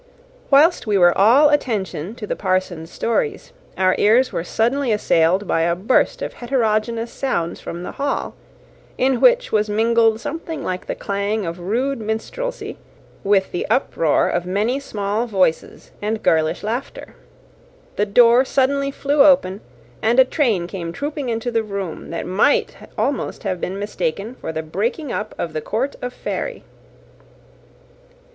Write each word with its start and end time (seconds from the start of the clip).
Whilst 0.49 0.87
we 0.87 0.97
were 0.97 1.15
all 1.15 1.49
attention 1.51 2.15
to 2.15 2.25
the 2.25 2.35
parson's 2.35 2.89
stories, 2.89 3.53
our 3.77 3.93
ears 3.99 4.33
were 4.33 4.43
suddenly 4.43 4.91
assailed 4.91 5.47
by 5.47 5.61
a 5.61 5.75
burst 5.75 6.23
of 6.23 6.33
heterogeneous 6.33 7.11
sounds 7.11 7.61
from 7.61 7.83
the 7.83 7.91
hall, 7.91 8.33
in 8.97 9.21
which 9.21 9.51
was 9.51 9.69
mingled 9.69 10.19
something 10.19 10.63
like 10.63 10.87
the 10.87 10.95
clang 10.95 11.45
of 11.45 11.59
rude 11.59 11.99
minstrelsy, 11.99 12.79
with 13.23 13.51
the 13.51 13.67
uproar 13.69 14.27
of 14.27 14.43
many 14.47 14.79
small 14.79 15.27
voices 15.27 15.91
and 16.01 16.23
girlish 16.23 16.63
laughter. 16.63 17.13
The 17.95 18.07
door 18.07 18.43
suddenly 18.43 18.89
flew 18.89 19.23
open, 19.23 19.61
and 20.01 20.17
a 20.17 20.25
train 20.25 20.65
came 20.65 20.91
trooping 20.91 21.29
into 21.29 21.51
the 21.51 21.61
room, 21.61 22.09
that 22.09 22.25
might 22.25 22.75
almost 22.97 23.43
have 23.43 23.61
been 23.61 23.77
mistaken 23.77 24.33
for 24.33 24.51
the 24.51 24.63
breaking 24.63 25.11
up 25.11 25.35
of 25.37 25.53
the 25.53 25.61
court 25.61 25.95
of 26.01 26.11
Fairy. 26.11 26.63